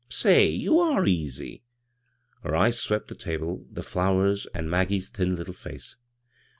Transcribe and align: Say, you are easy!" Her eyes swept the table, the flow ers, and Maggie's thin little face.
Say, 0.09 0.49
you 0.49 0.79
are 0.79 1.05
easy!" 1.05 1.61
Her 2.43 2.55
eyes 2.55 2.79
swept 2.79 3.07
the 3.07 3.13
table, 3.13 3.67
the 3.71 3.83
flow 3.83 4.21
ers, 4.21 4.47
and 4.51 4.67
Maggie's 4.67 5.09
thin 5.09 5.35
little 5.35 5.53
face. 5.53 5.95